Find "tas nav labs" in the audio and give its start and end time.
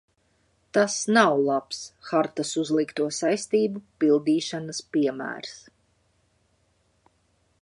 0.77-1.81